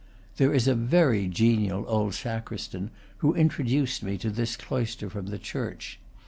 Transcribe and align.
There 0.37 0.51
is 0.51 0.67
a 0.67 0.73
very 0.73 1.27
genial 1.27 1.85
old 1.87 2.15
sacristan, 2.15 2.89
who 3.17 3.35
introduced 3.35 4.01
me 4.01 4.17
to 4.17 4.31
this 4.31 4.55
cloister 4.57 5.11
from 5.11 5.27
the 5.27 5.37
church. 5.37 5.99